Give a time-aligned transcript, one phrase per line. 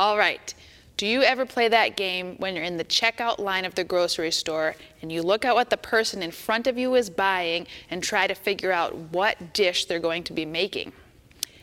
[0.00, 0.54] All right.
[0.96, 4.30] Do you ever play that game when you're in the checkout line of the grocery
[4.30, 8.02] store and you look at what the person in front of you is buying and
[8.02, 10.94] try to figure out what dish they're going to be making?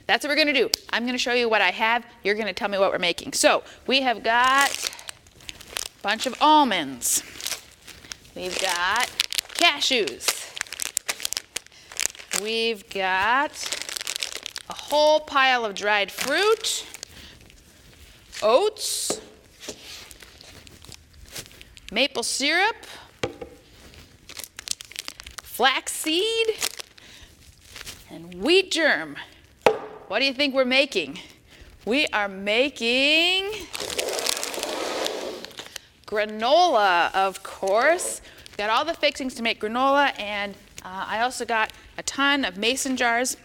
[0.06, 0.70] That's what we're going to do.
[0.92, 2.06] I'm going to show you what I have.
[2.24, 3.34] You're going to tell me what we're making.
[3.34, 4.92] So we have got
[5.50, 7.24] a bunch of almonds.
[8.36, 9.08] We've got
[9.56, 10.54] cashews.
[12.44, 13.80] We've got
[14.70, 16.86] a whole pile of dried fruit,
[18.42, 19.20] oats,
[21.92, 22.76] maple syrup,
[25.42, 26.56] flaxseed,
[28.12, 29.16] and wheat germ.
[30.08, 31.20] What do you think we're making?
[31.86, 33.52] We are making
[36.06, 38.22] granola, of course.
[38.58, 42.58] Got all the fixings to make granola, and uh, I also got a ton of
[42.58, 43.38] mason jars.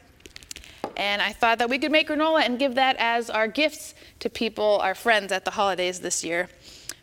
[0.96, 4.30] And I thought that we could make granola and give that as our gifts to
[4.30, 6.48] people, our friends at the holidays this year.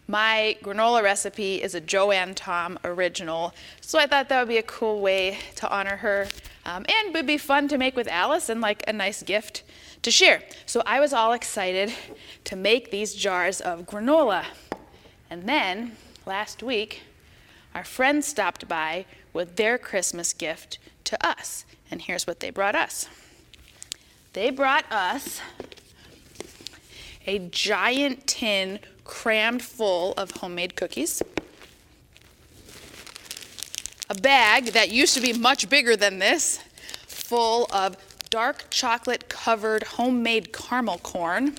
[0.08, 4.64] My granola recipe is a Joanne Tom original, so I thought that would be a
[4.64, 6.30] cool way to honor her.
[6.66, 9.64] Um, and would be fun to make with Alice and like a nice gift
[10.02, 10.44] to share.
[10.66, 11.92] So I was all excited
[12.46, 14.46] to make these jars of granola.
[15.30, 17.02] And then last week,
[17.76, 21.66] our friends stopped by with their Christmas gift to us.
[21.92, 23.10] And here's what they brought us
[24.34, 25.42] they brought us
[27.26, 31.22] a giant tin crammed full of homemade cookies,
[34.10, 36.60] a bag that used to be much bigger than this,
[37.08, 37.98] full of
[38.30, 41.56] dark chocolate covered homemade caramel corn,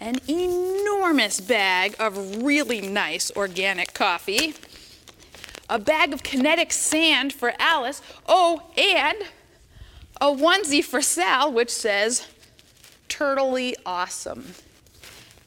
[0.00, 4.54] an enormous bag of really nice organic coffee,
[5.68, 9.16] a bag of kinetic sand for Alice, oh, and
[10.20, 12.26] a onesie for Sal, which says,
[13.08, 14.52] turtly awesome.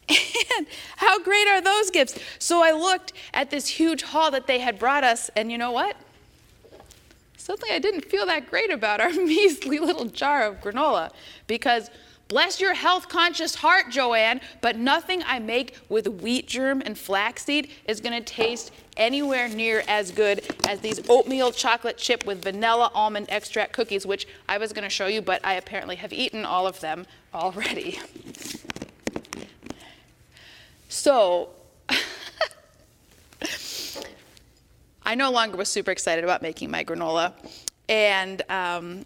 [0.58, 2.20] And how great are those gifts?
[2.38, 5.72] So I looked at this huge haul that they had brought us, and you know
[5.72, 5.96] what?
[7.38, 11.12] Something I didn't feel that great about our measly little jar of granola
[11.48, 11.90] because
[12.32, 17.70] bless your health conscious heart, Joanne, but nothing I make with wheat germ and flaxseed
[17.90, 22.90] is going to taste anywhere near as good as these oatmeal chocolate chip with vanilla
[22.94, 26.46] almond extract cookies, which I was going to show you, but I apparently have eaten
[26.46, 28.00] all of them already.
[30.88, 31.50] So,
[35.04, 37.34] I no longer was super excited about making my granola.
[37.90, 39.06] And um,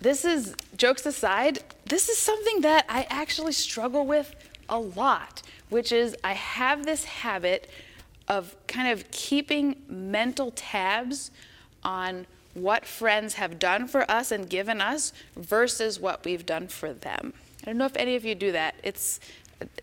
[0.00, 4.34] this is, jokes aside, this is something that I actually struggle with
[4.68, 7.70] a lot, which is I have this habit
[8.28, 11.30] of kind of keeping mental tabs
[11.82, 16.92] on what friends have done for us and given us versus what we've done for
[16.92, 17.32] them.
[17.62, 18.74] I don't know if any of you do that.
[18.82, 19.20] It's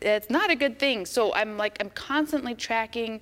[0.02, 1.06] it's not a good thing.
[1.06, 3.22] So I'm like, I'm constantly tracking,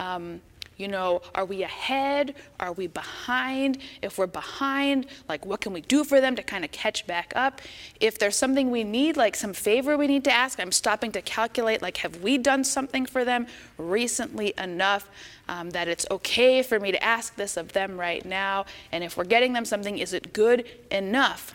[0.00, 0.40] um,
[0.82, 2.34] you know, are we ahead?
[2.58, 3.78] Are we behind?
[4.02, 7.32] If we're behind, like what can we do for them to kind of catch back
[7.36, 7.60] up?
[8.00, 11.22] If there's something we need, like some favor we need to ask, I'm stopping to
[11.22, 13.46] calculate, like, have we done something for them
[13.78, 15.08] recently enough
[15.48, 18.66] um, that it's okay for me to ask this of them right now?
[18.90, 21.54] And if we're getting them something, is it good enough?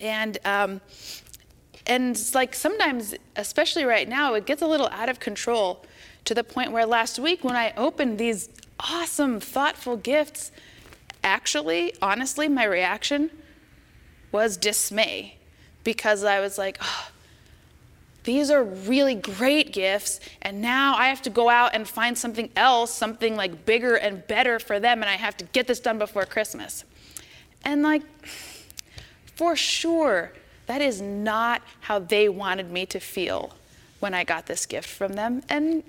[0.00, 0.80] And um,
[1.86, 5.84] and it's like sometimes, especially right now, it gets a little out of control
[6.28, 10.52] to the point where last week when I opened these awesome, thoughtful gifts,
[11.24, 13.30] actually, honestly, my reaction
[14.30, 15.38] was dismay
[15.84, 17.08] because I was like, oh,
[18.24, 22.50] these are really great gifts, and now I have to go out and find something
[22.56, 25.96] else, something like bigger and better for them, and I have to get this done
[25.98, 26.84] before Christmas.
[27.64, 28.02] And like,
[29.34, 30.34] for sure,
[30.66, 33.54] that is not how they wanted me to feel
[34.00, 35.42] when I got this gift from them.
[35.48, 35.82] And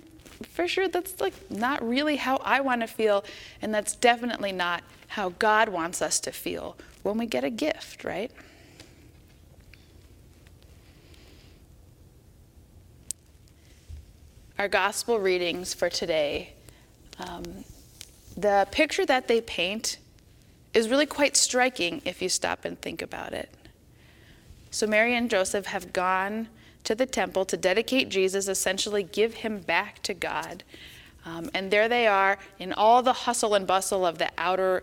[0.43, 3.23] for sure, that's like not really how I want to feel.
[3.61, 8.03] And that's definitely not how God wants us to feel when we get a gift,
[8.03, 8.31] right?
[14.57, 16.53] Our gospel readings for today,
[17.17, 17.63] um,
[18.35, 19.97] the picture that they paint
[20.73, 23.49] is really quite striking if you stop and think about it.
[24.71, 26.47] So Mary and Joseph have gone
[26.89, 30.63] to the temple to dedicate Jesus, essentially give him back to God.
[31.23, 34.81] Um, and there they are in all the hustle and bustle of the outer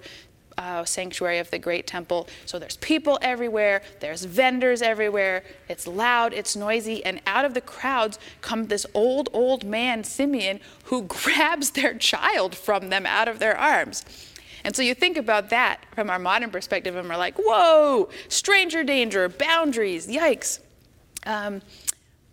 [0.56, 2.28] uh, sanctuary of the great temple.
[2.44, 7.60] So there's people everywhere, there's vendors everywhere, it's loud, it's noisy, and out of the
[7.60, 13.40] crowds comes this old, old man, Simeon, who grabs their child from them out of
[13.40, 14.04] their arms.
[14.62, 18.84] And so you think about that from our modern perspective, and we're like, whoa, stranger
[18.84, 20.60] danger, boundaries, yikes.
[21.26, 21.60] Um,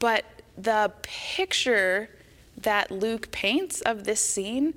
[0.03, 0.25] but
[0.57, 2.09] the picture
[2.57, 4.73] that Luke paints of this scene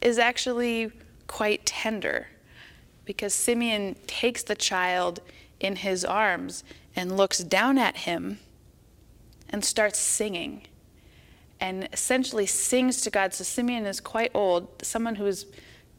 [0.00, 0.90] is actually
[1.26, 2.28] quite tender
[3.04, 5.20] because Simeon takes the child
[5.60, 6.64] in his arms
[6.96, 8.38] and looks down at him
[9.50, 10.62] and starts singing
[11.60, 13.34] and essentially sings to God.
[13.34, 15.44] So Simeon is quite old, someone who's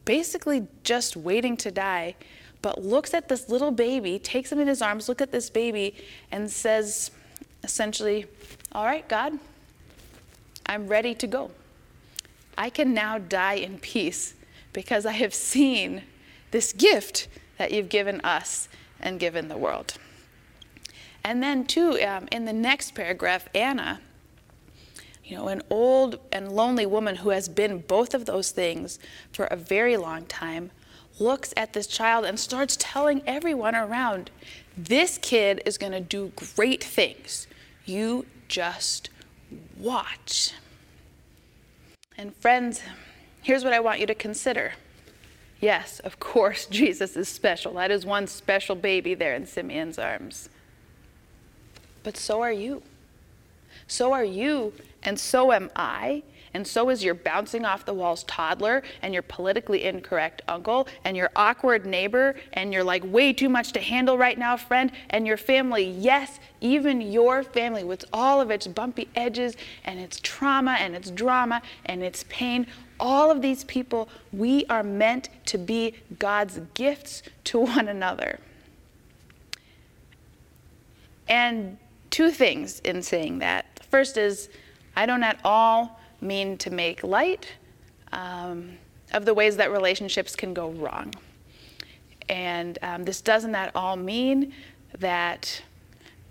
[0.04, 2.16] basically just waiting to die,
[2.62, 5.94] but looks at this little baby, takes him in his arms, look at this baby,
[6.32, 7.12] and says
[7.62, 8.26] essentially,
[8.72, 9.38] All right, God,
[10.66, 11.50] I'm ready to go.
[12.56, 14.34] I can now die in peace
[14.72, 16.02] because I have seen
[16.50, 17.28] this gift
[17.58, 18.68] that you've given us
[19.00, 19.94] and given the world.
[21.24, 24.00] And then, too, um, in the next paragraph, Anna,
[25.24, 28.98] you know, an old and lonely woman who has been both of those things
[29.32, 30.70] for a very long time,
[31.18, 34.30] looks at this child and starts telling everyone around,
[34.76, 37.46] this kid is going to do great things.
[37.84, 39.10] You just
[39.78, 40.52] watch.
[42.16, 42.82] And friends,
[43.42, 44.72] here's what I want you to consider.
[45.60, 47.74] Yes, of course, Jesus is special.
[47.74, 50.48] That is one special baby there in Simeon's arms.
[52.02, 52.82] But so are you.
[53.86, 56.22] So are you, and so am I,
[56.54, 61.16] and so is your bouncing off the walls toddler, and your politically incorrect uncle, and
[61.16, 65.26] your awkward neighbor, and your like way too much to handle right now friend, and
[65.26, 65.84] your family.
[65.84, 71.10] Yes, even your family with all of its bumpy edges, and its trauma, and its
[71.10, 72.66] drama, and its pain.
[73.00, 78.38] All of these people, we are meant to be God's gifts to one another.
[81.28, 81.78] And
[82.10, 83.64] two things in saying that.
[83.90, 84.48] First is,
[84.94, 87.48] I don't at all mean to make light
[88.12, 88.70] um,
[89.12, 91.12] of the ways that relationships can go wrong.
[92.28, 94.54] And um, this doesn't at all mean
[94.98, 95.62] that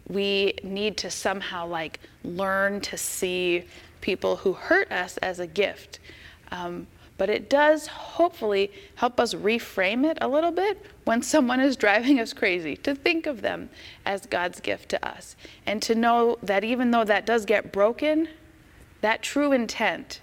[0.07, 3.65] we need to somehow like learn to see
[4.01, 5.99] people who hurt us as a gift.
[6.51, 11.75] Um, but it does hopefully help us reframe it a little bit when someone is
[11.75, 13.69] driving us crazy, to think of them
[14.05, 15.35] as God's gift to us.
[15.67, 18.27] And to know that even though that does get broken,
[19.01, 20.21] that true intent,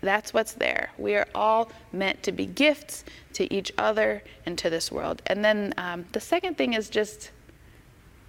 [0.00, 0.90] that's what's there.
[0.98, 3.04] We are all meant to be gifts
[3.34, 5.22] to each other and to this world.
[5.26, 7.30] And then um, the second thing is just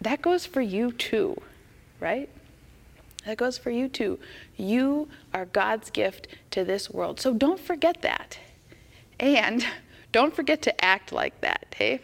[0.01, 1.39] that goes for you too,
[1.99, 2.29] right?
[3.25, 4.19] That goes for you too.
[4.55, 7.19] You are God's gift to this world.
[7.19, 8.39] So don't forget that.
[9.19, 9.65] And
[10.11, 11.99] don't forget to act like that, hey?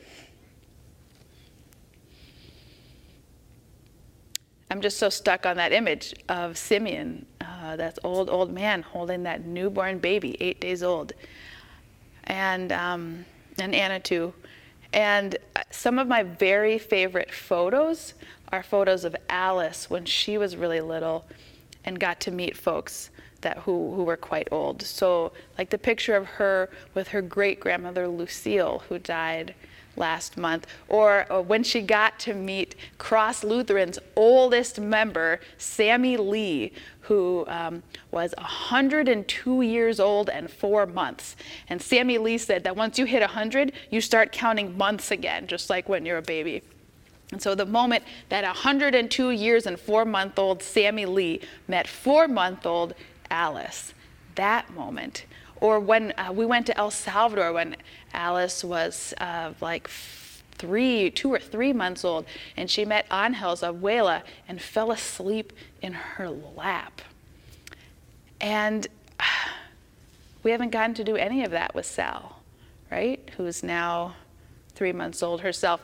[4.74, 9.22] I'm just so stuck on that image of Simeon, uh, that old, old man holding
[9.22, 11.14] that newborn baby, eight days old.
[12.24, 13.24] And, um,
[13.60, 14.34] and Anna too.
[14.92, 15.38] And
[15.70, 18.16] some of my very favorite photos
[18.52, 21.26] are photos of Alice when she was really little
[21.86, 23.12] and got to meet folks
[23.42, 24.82] that who, who were quite old.
[24.82, 29.54] So like the picture of her with her great grandmother Lucille who died
[29.96, 36.72] last month, or, or, when she got to meet Cross Lutheran's oldest member, Sammy Lee,
[37.02, 41.36] who um, was 102 years old and four months.
[41.70, 45.70] And Sammy Lee said that once you hit 100, you start counting months again, just
[45.70, 46.64] like when you're a baby.
[47.32, 52.28] And so the moment that 102 years and four month old Sammy Lee met four
[52.28, 52.94] month old
[53.30, 53.94] Alice,
[54.36, 55.26] that moment
[55.64, 57.78] or when uh, we went to El Salvador when
[58.14, 59.90] Alice was uh, like
[60.52, 62.26] three, two or three months old,
[62.58, 67.02] and she met Angel's abuela and fell asleep in her lap.
[68.42, 68.86] And
[70.44, 72.42] we haven't gotten to do any of that with Sal,
[72.92, 73.22] right?
[73.38, 74.16] Who's now
[74.76, 75.80] three months old herself.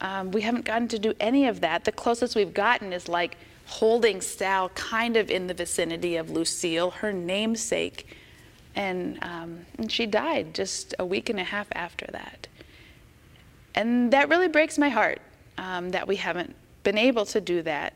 [0.00, 1.84] Um, we haven't gotten to do any of that.
[1.84, 6.90] The closest we've gotten is like holding Sal kind of in the vicinity of Lucille,
[6.90, 8.06] her namesake
[8.76, 12.46] and, um, and she died just a week and a half after that.
[13.74, 15.20] And that really breaks my heart
[15.58, 17.94] um, that we haven't been able to do that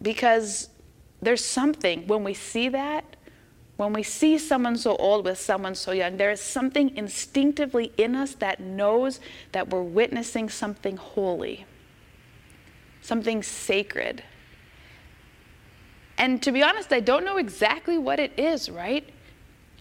[0.00, 0.68] because
[1.20, 3.04] there's something when we see that,
[3.76, 8.14] when we see someone so old with someone so young, there is something instinctively in
[8.14, 9.20] us that knows
[9.52, 11.66] that we're witnessing something holy,
[13.00, 14.22] something sacred.
[16.16, 19.08] And to be honest, I don't know exactly what it is, right?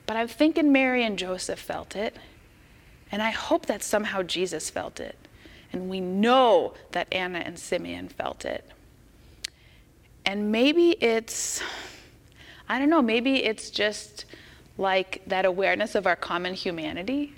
[0.07, 2.15] But I'm thinking Mary and Joseph felt it.
[3.11, 5.15] And I hope that somehow Jesus felt it.
[5.71, 8.67] And we know that Anna and Simeon felt it.
[10.25, 11.61] And maybe it's,
[12.67, 14.25] I don't know, maybe it's just
[14.77, 17.33] like that awareness of our common humanity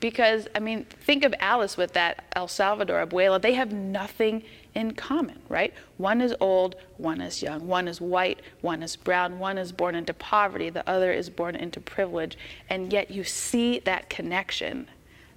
[0.00, 3.40] Because, I mean, think of Alice with that El Salvador abuela.
[3.42, 4.44] They have nothing
[4.74, 5.72] in common, right?
[5.96, 7.66] One is old, one is young.
[7.66, 9.38] One is white, one is brown.
[9.38, 12.38] One is born into poverty, the other is born into privilege.
[12.68, 14.88] And yet you see that connection,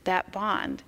[0.03, 0.83] that bond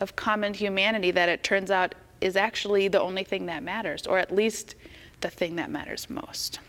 [0.00, 4.18] of common humanity that it turns out is actually the only thing that matters, or
[4.18, 4.74] at least
[5.20, 6.60] the thing that matters most.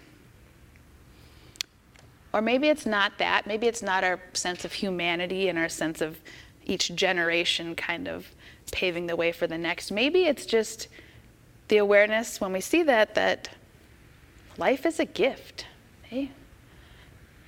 [2.33, 3.47] Or maybe it's not that.
[3.47, 6.19] Maybe it's not our sense of humanity and our sense of
[6.65, 8.27] each generation kind of
[8.71, 9.91] paving the way for the next.
[9.91, 10.87] Maybe it's just
[11.69, 13.49] the awareness when we see that, that
[14.57, 15.65] life is a gift.
[16.11, 16.27] Eh?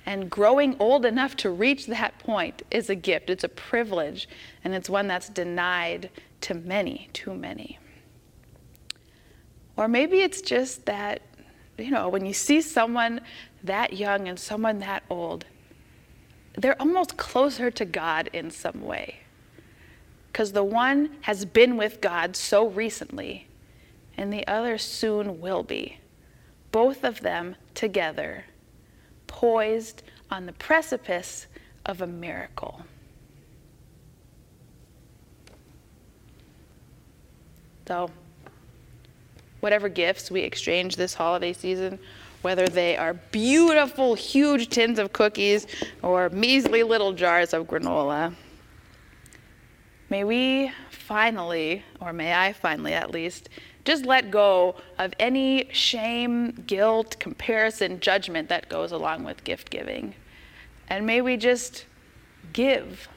[0.06, 3.30] And growing old enough to reach that point is a gift.
[3.30, 4.28] It's a privilege,
[4.64, 6.10] and it's one that's denied
[6.42, 7.78] to many, too many.
[9.76, 11.22] Or maybe it's just that,
[11.78, 13.20] you know, when you see someone
[13.62, 15.44] that young and someone that old,
[16.56, 19.20] they're almost closer to God in some way.
[20.30, 23.46] Because the one has been with God so recently,
[24.16, 25.98] and the other soon will be.
[26.70, 28.44] Both of them together,
[29.26, 31.46] poised on the precipice
[31.84, 32.82] of a miracle.
[37.86, 38.10] So,
[39.60, 41.98] whatever gifts we exchange this holiday season,
[42.42, 45.66] whether they are beautiful, huge tins of cookies
[46.02, 48.34] or measly little jars of granola.
[50.10, 53.48] May we finally, or may I finally at least,
[53.84, 60.14] just let go of any shame, guilt, comparison, judgment that goes along with gift giving.
[60.88, 61.86] And may we just
[62.52, 63.08] give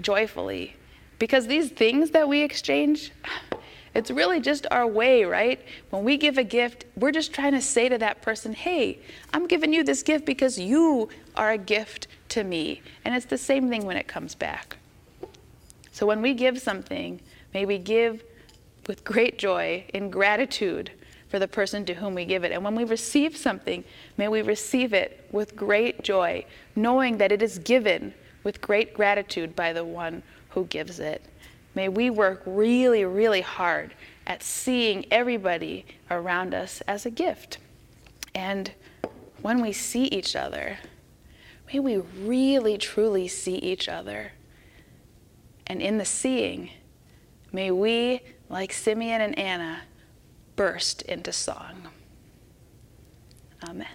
[0.00, 0.76] joyfully.
[1.18, 3.12] Because these things that we exchange,
[3.94, 5.60] it's really just our way, right?
[5.90, 8.98] When we give a gift, we're just trying to say to that person, hey,
[9.32, 12.82] I'm giving you this gift because you are a gift to me.
[13.04, 14.76] And it's the same thing when it comes back.
[15.92, 17.20] So when we give something,
[17.54, 18.22] may we give
[18.86, 20.90] with great joy in gratitude
[21.28, 22.52] for the person to whom we give it.
[22.52, 23.84] And when we receive something,
[24.16, 26.44] may we receive it with great joy,
[26.76, 28.14] knowing that it is given
[28.44, 31.22] with great gratitude by the one who gives it.
[31.74, 33.92] May we work really, really hard
[34.26, 37.58] at seeing everybody around us as a gift.
[38.34, 38.72] And
[39.42, 40.78] when we see each other,
[41.72, 44.32] may we really, truly see each other.
[45.66, 46.70] And in the seeing,
[47.52, 49.82] may we, like Simeon and Anna,
[50.54, 51.88] burst into song.
[53.68, 53.86] Amen.